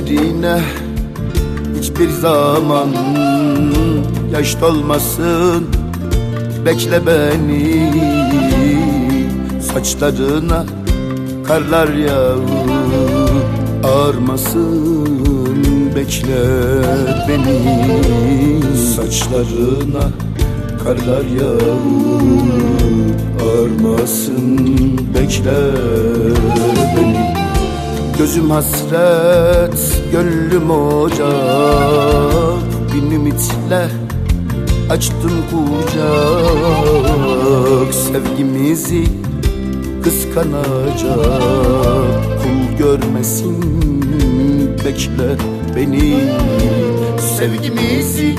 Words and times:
gözlerine 0.00 0.60
Hiçbir 1.78 2.10
zaman 2.10 2.88
yaş 4.32 4.60
dolmasın. 4.60 5.66
Bekle 6.66 7.06
beni 7.06 7.92
Saçlarına 9.60 10.64
karlar 11.46 11.88
yağır 11.88 12.40
Ağarmasın. 13.84 15.08
Bekle 15.96 16.44
beni 17.28 17.58
Saçlarına 18.96 20.08
karlar 20.84 21.24
yağır 21.40 21.84
Ağarmasın. 23.40 24.58
Bekle 25.14 25.52
beni 26.96 27.33
Gözüm 28.18 28.50
hasret, 28.50 30.02
gönlüm 30.12 30.70
ocak. 30.70 32.62
Bir 32.94 33.02
ümitle 33.16 33.88
açtım 34.90 35.32
kucak. 35.50 36.04
Sevgimizi 37.94 39.04
kıskanacak. 40.04 41.18
Kul 42.42 42.78
görmesin 42.78 43.62
bekle 44.84 45.36
beni. 45.76 46.18
Sevgimizi 47.38 48.34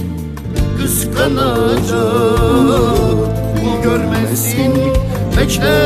kıskanacak. 0.82 2.40
Kul 3.56 3.84
görmesin 3.84 4.74
bekle 5.38 5.85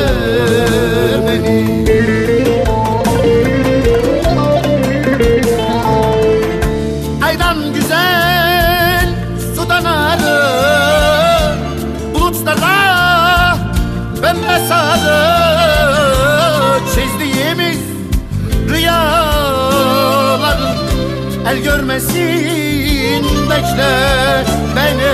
El 21.49 21.57
görmesin. 21.57 23.25
Bekle 23.49 24.45
beni. 24.75 25.13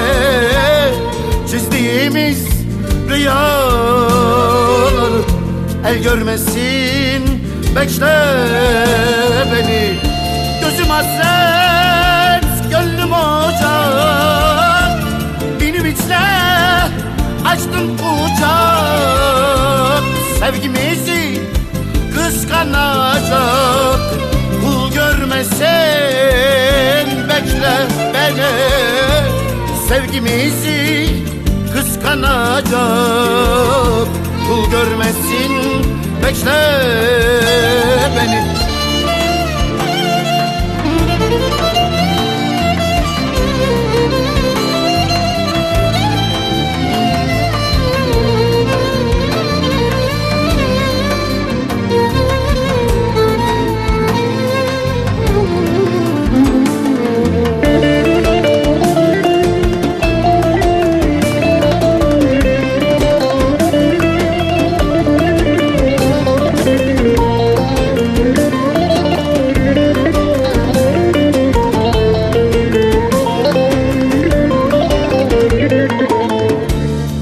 Çizdiğimiz 1.51 2.47
rüyaları 3.09 3.61
El 5.87 5.97
görmesin. 6.03 7.23
Bekle 7.75 8.17
beni. 9.51 9.95
Gözüm 10.61 10.89
hasret, 10.89 12.45
gönlüm 12.71 13.13
ocak. 13.13 15.03
Bin 15.61 15.73
ümitle 15.73 16.19
açtım 17.45 17.97
kucak 17.97 20.03
Sevgimizi 20.39 21.41
kıskanacak 22.15 23.74
Görmesin 25.35 27.07
bekle 27.29 27.77
beni. 28.13 28.53
Sevgimizi 29.87 31.09
kıskanacak 31.73 32.75
Kul 34.47 34.71
görmesin 34.71 35.53
bekle 36.23 36.61
beni 38.15 38.64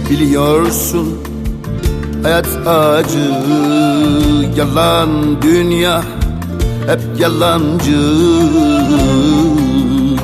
Biliyorsun 0.09 1.17
hayat 2.23 2.47
acı 2.67 3.31
Yalan 4.57 5.41
dünya 5.41 6.03
hep 6.87 6.99
yalancı. 7.19 8.01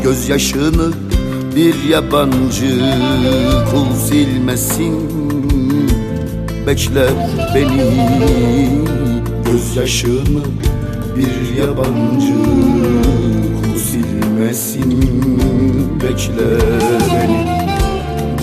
Gözyaşını 0.04 0.92
bir 1.56 1.84
yabancı 1.90 2.80
Kul 3.72 3.96
silmesin 4.08 5.10
bekle 6.68 7.08
beni. 7.56 7.90
Gözyaşını 9.46 10.44
bir 11.18 11.58
yabancı 11.62 12.34
Kul 13.62 13.80
silmesin 13.80 14.92
bekle 16.04 16.58
beni 17.14 17.69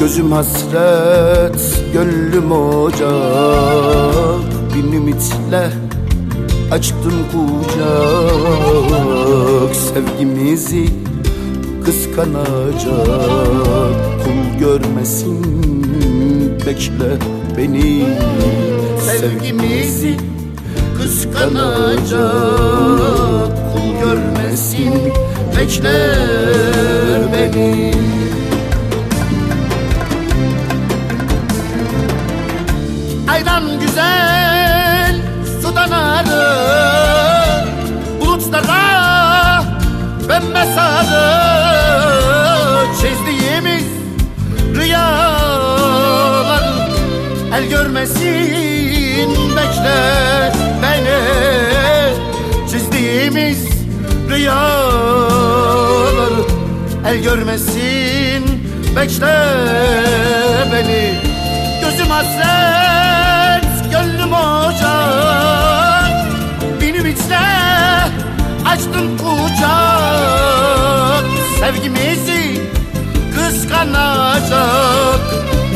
Gözüm 0.00 0.32
hasret, 0.32 1.82
gönlüm 1.92 2.52
ocak. 2.52 3.14
Bin 4.74 4.92
ümitle 4.92 5.70
açtım 6.70 7.12
kucak. 7.32 7.76
Sevgimizi 9.74 10.86
kıskanacak. 11.84 13.06
Kul 14.24 14.58
görmesin 14.60 15.44
bekle 16.66 17.16
beni. 17.56 18.04
Sevgimizi 19.20 20.16
kıskanacak. 21.02 22.22
Kul 23.72 23.88
görmesin 24.00 24.94
bekle 25.58 25.98
beni 27.32 28.05
Bulutlara 38.56 39.64
pembe 40.28 40.64
sarı 40.74 41.36
Çizdiğimiz 43.00 43.84
rüyalar 44.74 46.62
El 47.54 47.64
görmesin 47.70 49.30
bekle 49.56 50.52
beni. 50.82 51.20
Çizdiğimiz 52.70 53.68
rüyalar 54.30 54.72
El 57.06 57.16
görmesin 57.22 58.44
bekle 58.96 59.36
beni. 60.72 61.20
Gözüm 61.80 62.06
hasret, 62.10 62.85
açtım 68.76 69.16
kucak 69.18 70.66
Sevgimizi 71.60 72.60
kıskanacak. 73.34 75.20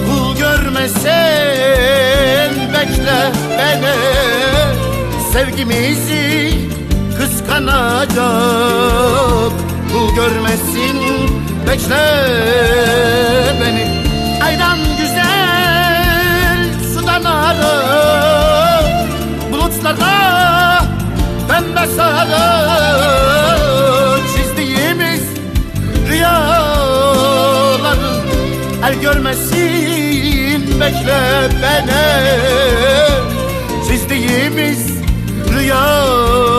Kul 0.07 0.37
görmesin 0.37 1.13
bekle 2.73 3.33
beni. 3.59 3.97
Sevgimizi 5.33 6.55
kıskanacak. 7.19 8.21
Kul 9.93 10.15
görmesin 10.15 10.99
bekle 11.67 12.05
beni. 13.61 13.85
Aydan 14.45 14.79
güzel 14.99 16.59
sudan 16.95 17.25
arı 17.25 17.75
Bulutlara 19.53 20.60
pembe 21.51 21.87
sarı 21.97 22.47
Çizdiğimiz 24.37 25.25
rüyaların 26.09 27.91
El 28.87 28.95
görmesin 29.01 30.81
bekle 30.81 31.49
beni. 31.63 32.07
Çizdiğimiz 33.89 34.83
rüyaları 35.55 36.51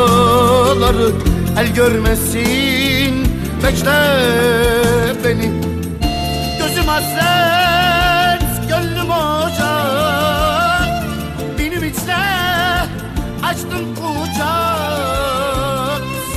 el 1.59 1.67
görmesin 1.75 3.27
Bekle 3.63 4.01
beni. 5.23 5.51
Gözüm 6.59 6.87
hasret, 6.87 7.60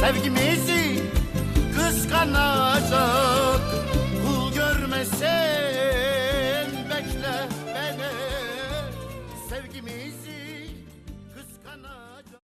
kucak 0.05 0.17
Sevgimizi 0.17 0.74
kıskanan 0.74 0.74